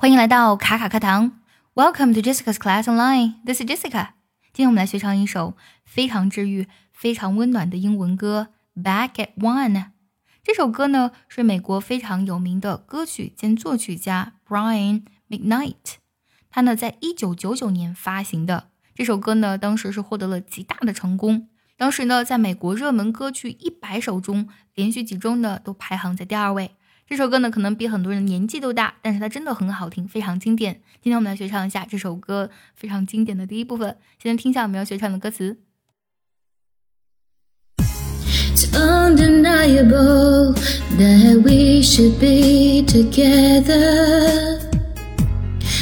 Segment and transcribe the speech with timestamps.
[0.00, 1.40] 欢迎来到卡卡课堂
[1.74, 3.34] ，Welcome to Jessica's Class Online.
[3.44, 4.10] This is Jessica.
[4.52, 8.50] 今天我们来学唱一首非常治愈、非常温暖的英文歌
[8.80, 9.72] 《Back at One》。
[10.44, 15.96] 这首歌呢是美国非常有名的歌曲兼作曲家 Brian McKnight，
[16.48, 18.68] 他呢在一九九九年发行的。
[18.94, 26.76] 这首歌呢当时是获得了极大的成功，当时呢在美国热门歌曲一百首中，连续几周呢都排行在第二位。
[27.08, 30.74] 这首歌呢，可能比很多人年纪都大，但是它真的很好听，非常经典。
[31.02, 33.96] 今天我们来学唱一下这首歌非常经典的第一部分。
[34.22, 35.56] 先听一下我们要学唱的歌词。
[37.78, 40.52] It's undeniable
[40.98, 44.58] that we should be together.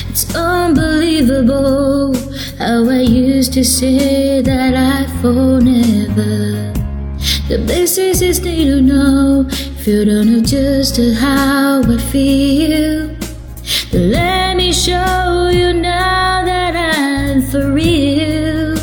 [0.08, 2.14] It's unbelievable
[2.56, 6.72] how I used to say that I'd fall never.
[7.48, 9.44] The basis is need to know
[9.86, 13.14] you don't know just how I feel.
[13.92, 18.76] Let me show you now that I'm for real.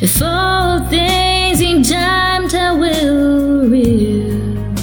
[0.00, 4.74] If all things in time time will real.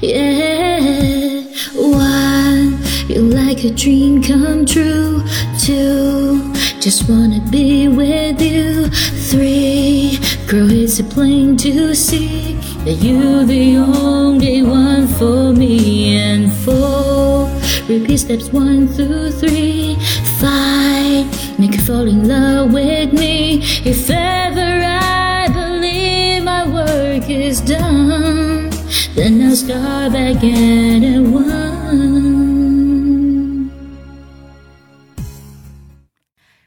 [0.00, 1.42] Yeah.
[1.74, 5.24] One, you're like a dream come true.
[5.58, 8.88] Two, just wanna be with you.
[9.28, 16.17] Three, girl, it's a plain to see that you're the only one for me.
[16.17, 17.49] And four,
[17.87, 19.97] repeat steps one through three.
[20.39, 21.25] Five,
[21.59, 23.61] make you fall in love with me.
[23.85, 28.69] If ever I believe my work is done,
[29.15, 31.81] then I'll start back at one.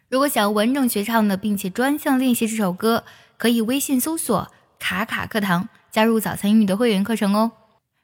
[0.08, 3.02] 如果想要完整学唱的，并且专项练习这首歌，
[3.39, 7.53] 可以微信搜索“卡卡课堂”，加入早餐英语的会员课程哦。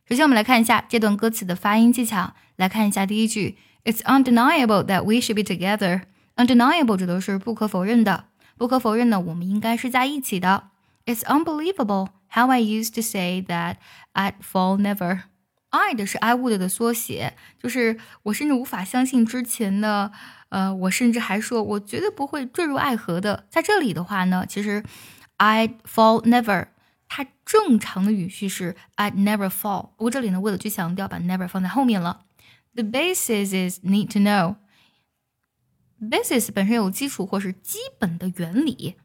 [0.07, 2.33] 首先，我们来看一下这段歌词的发音技巧。
[2.55, 6.03] 来看一下第一句：It's undeniable that we should be together。
[6.37, 8.27] Undeniable 指的是不可否认的，
[8.57, 10.69] 不可否认的，我们应该是在一起的。
[11.05, 13.75] It's unbelievable how I used to say that
[14.13, 15.23] I'd fall never。
[15.71, 20.13] I 的是 I would 的缩写，就是我甚至无法相信之前的。
[20.49, 23.45] 呃，我甚至还说，我绝对不会坠入爱河的。
[23.49, 24.81] 在这里的话呢，其实
[25.38, 26.68] I'd fall never，
[27.08, 29.90] 它正常的语序是 I'd never fall。
[29.96, 32.24] 不过这里呢，为了去强调，把 never 放在后面了。
[32.74, 38.96] The basis is need to know。basis 本身有基础或是基本的原理，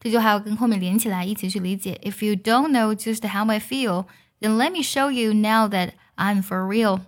[0.00, 2.00] 这就还要跟后面连起来一起去理解。
[2.02, 4.06] If you don't know just how I feel,
[4.40, 7.02] then let me show you now that I'm for real。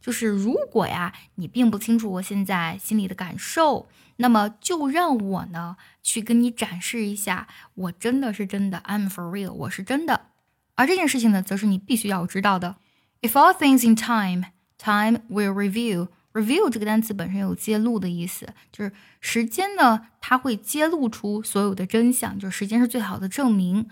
[0.00, 3.88] 就是如果呀，你并不清楚我现在心里的感受，
[4.21, 10.27] 那么就让我呢去跟你展示一下，我真的是真的，I'm for real，我是真的。
[10.75, 12.75] 而这件事情呢，则是你必须要知道的。
[13.21, 16.09] If all things in time, time will reveal.
[16.33, 23.87] Reveal 这个单词本身有揭露的意思，就是时间呢，它会揭露出所有的真相，就是时间是最好的证明。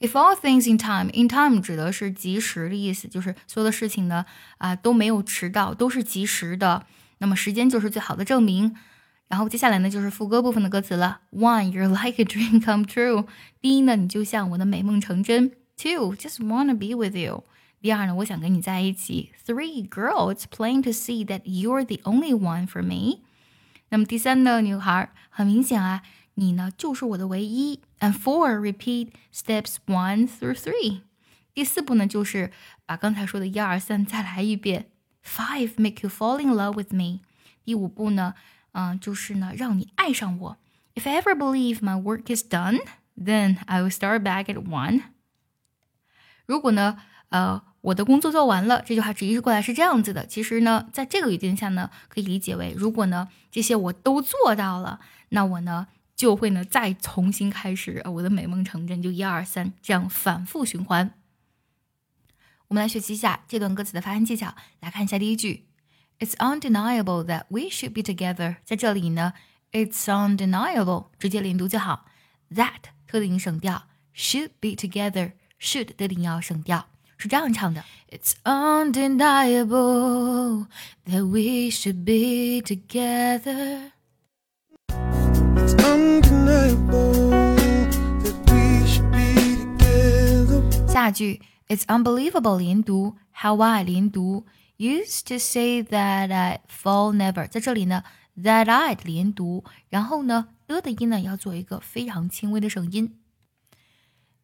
[0.00, 4.24] If all things in time, in time 指的是及时的意思，就是所有的事情呢，
[4.58, 6.86] 啊都没有迟到，都是及时的。
[7.18, 8.74] 那么时间就是最好的证明。
[9.31, 11.19] 然后接下来呢，就是副歌部分的歌词了。
[11.31, 13.27] One, you're like a dream come true。
[13.59, 15.51] 第一呢，你就像我的美梦成真。
[15.75, 17.43] Two, just wanna be with you。
[17.81, 19.31] 第二呢，我想跟你在一起。
[19.45, 23.19] Three, girl, it's plain to see that you're the only one for me。
[23.89, 26.03] 那么第三呢，女孩，很明显啊。
[26.35, 27.81] 你呢就是我的唯一。
[27.99, 31.01] And four repeat steps one through three。
[31.53, 32.51] 第四步呢就是
[32.85, 34.87] 把刚才说的一二三再来一遍。
[35.23, 37.21] Five make you fall in love with me。
[37.63, 38.33] 第五步呢，
[38.72, 40.58] 嗯，就是呢让你爱上我。
[40.94, 42.80] If ever believe my work is done,
[43.16, 45.02] then I will start back at one。
[46.46, 46.98] 如果呢，
[47.30, 50.26] 呃，我的工作做完了，这句话直译过来是这样子的。
[50.26, 55.00] 其实呢，在这个语境下呢，可以理解为，如果呢这些我都做到了，
[55.30, 55.88] 那我呢。
[56.14, 61.14] 就会呢再重新开始，我的美梦成真，就一二三这样反复循环。
[62.68, 64.54] 我们来学习一下这段歌词的发音技巧。
[64.78, 65.66] 来看一下第一句
[66.22, 68.58] It's undeniable that we should be together。
[68.64, 69.32] 在这里呢
[69.72, 72.04] ，it's undeniable 直接连读就好
[72.54, 76.86] ，that 特定省掉，should be together should 特定要省掉，
[77.18, 79.08] 是这样唱的：It's undeniable
[81.06, 83.90] that we should be together。
[85.56, 87.56] It's undeniable
[88.22, 89.42] that we should be
[89.76, 90.86] together。
[90.86, 94.46] 下句 It's unbelievable 连读，how I 连读。
[94.82, 98.02] ，Used to say that I fall never，在这里呢
[98.36, 103.16] ，that I 连读，然后呢的的音呢要做一个非常轻微的省音。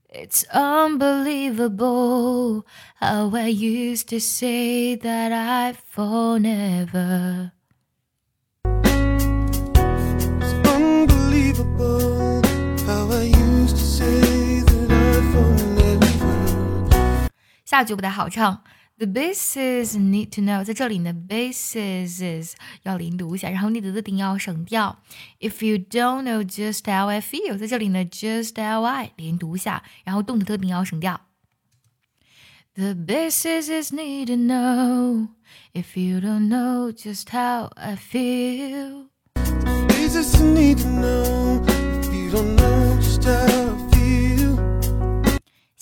[0.08, 2.62] It's unbelievable
[3.00, 7.50] how I used to say that I fall never.
[8.62, 12.44] It's unbelievable
[12.86, 17.28] how I used to say that I'd fall never.
[17.64, 18.62] 下句不太好唱。
[18.99, 22.51] The basis need to know，在这里呢，basis
[22.83, 24.99] 要连读一下，然后 need 的定要省掉。
[25.39, 31.21] If you don't know just how I feel，在这里呢，just how I 连读一下，然后动的特定要省掉。
[32.75, 35.29] The basis is need to know.
[35.73, 39.09] If you don't know just how I feel.
[39.89, 43.86] Is this you need to know if you don't know just how I feel?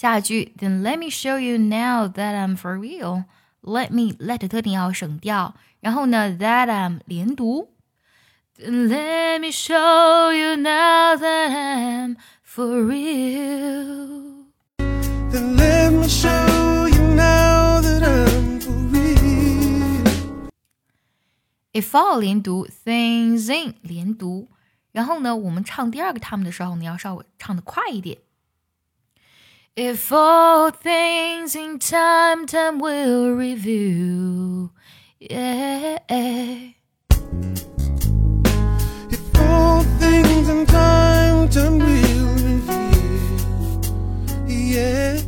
[0.05, 3.25] 下句，Then let me show you now that I'm for real.
[3.61, 7.69] Let me let 特定要省掉，然后呢，that I'm 连读。
[8.57, 14.45] Then let me show you now that I'm for real.
[15.31, 20.03] Then let me show you now that I'm for real.
[21.73, 24.49] If all 连读，things in 连读，
[24.91, 28.17] 然后呢，我们唱第二个 time 的时候呢，要稍微唱的快一点。
[29.75, 34.71] If all things in time, time will review.
[35.19, 35.99] Yeah.
[39.09, 43.81] If all things in time, time will reveal.
[44.45, 45.21] Yeah.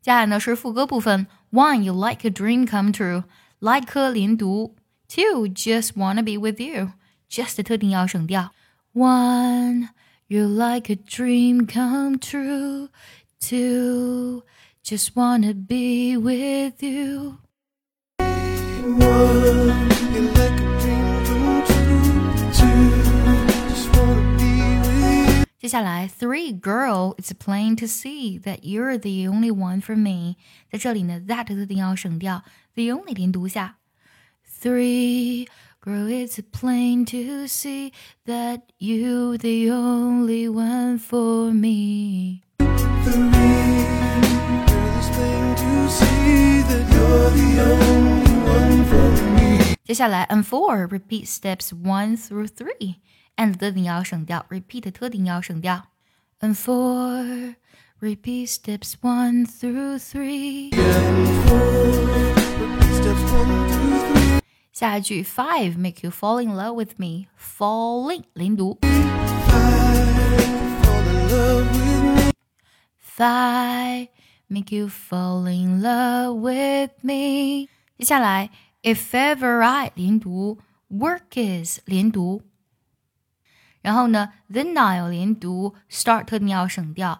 [0.00, 1.26] 接下来呢是副歌部分。
[1.52, 3.24] One, you like a dream come true.
[3.60, 4.74] Like 连读。
[5.06, 6.92] Two, just wanna be with you.
[7.30, 8.52] Just 特定要省掉。
[8.94, 9.90] One,
[10.28, 12.88] you like a dream come true.
[13.40, 14.44] Two,
[14.82, 17.38] just wanna be with you.
[18.18, 22.02] One, you like a dream come true.
[22.52, 23.02] Two,
[23.68, 25.44] just wanna be with you.
[25.58, 30.36] 接下来，Three girl, it's plain to see that you're the only one for me。
[30.70, 32.42] 在这里呢，that 特定要省掉，
[32.74, 33.76] the only 连读下。
[34.60, 35.48] Three
[35.86, 37.92] girl, it's plain to see
[38.26, 42.42] that you the only one for me。
[42.58, 43.30] Three,
[44.68, 49.76] girl, it's plain to see that you're the only one for me.
[49.84, 55.88] 接下来，and four repeat steps one through three。and 特定要省掉，repeat 特定要省掉。
[56.40, 57.56] and four
[58.00, 60.70] repeat steps one through three。
[64.97, 67.27] 下一句 five make you fall in love with me.
[67.37, 68.79] Falling 零读
[73.15, 74.07] five
[74.47, 77.67] make you fall in love with me.
[78.81, 80.57] if ever I 零读
[80.89, 82.41] work is 连读，
[83.81, 87.19] 然后呢，then I'll 连读，start 特定要省掉。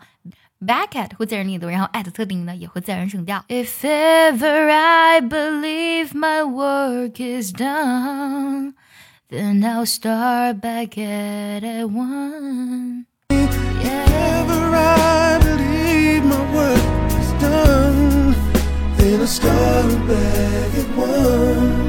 [0.60, 3.44] ，back at 会自然连读，然后 at 特定呢也会自然省掉。
[3.49, 8.75] If ever I believe my work is done,
[9.28, 13.06] then I'll start back at at one.
[13.31, 16.78] Ever I believe my work
[17.20, 18.34] is done,
[18.99, 21.82] then I start back at one.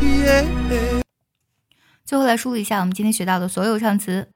[0.00, 1.02] Yeah.
[2.04, 4.28] 最后来梳理一下我们今天学到的所有唱词。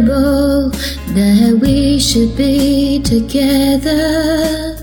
[0.00, 4.76] That we should be together.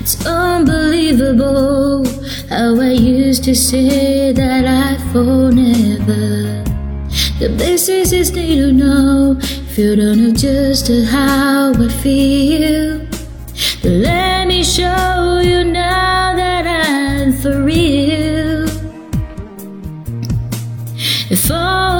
[0.00, 2.06] It's unbelievable
[2.48, 6.62] how I used to say that I'd fall never.
[7.40, 13.06] The basis is need to know if you don't know just how I feel.
[13.82, 18.68] Then let me show you now that I'm for real.
[21.30, 21.99] If all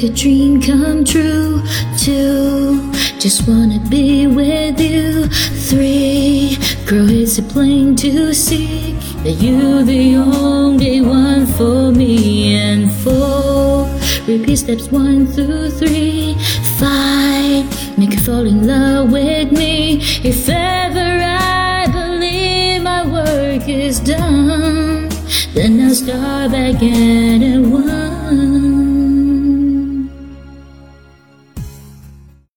[0.00, 1.60] like a dream come true.
[1.98, 5.26] Two, just wanna be with you.
[5.68, 8.92] Three, girl, it's a plain to see
[9.24, 12.54] that you're the only one for me.
[12.54, 13.86] And four,
[14.28, 16.36] repeat steps one through three.
[16.78, 19.98] Five, make you fall in love with me.
[20.22, 25.08] If ever I believe my work is done,
[25.54, 27.97] then I'll start back at one.